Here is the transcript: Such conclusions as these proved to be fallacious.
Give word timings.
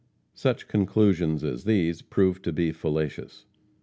Such 0.33 0.67
conclusions 0.67 1.43
as 1.43 1.63
these 1.65 2.01
proved 2.01 2.43
to 2.45 2.51
be 2.51 2.71
fallacious. 2.71 3.45